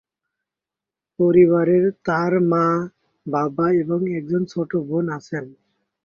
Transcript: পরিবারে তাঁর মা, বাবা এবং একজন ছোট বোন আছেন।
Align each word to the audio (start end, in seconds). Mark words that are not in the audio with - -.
পরিবারে 1.19 1.77
তাঁর 2.05 2.33
মা, 2.51 2.65
বাবা 3.25 3.65
এবং 3.81 3.99
একজন 4.17 4.41
ছোট 4.45 4.71
বোন 4.87 5.05
আছেন। 5.17 5.45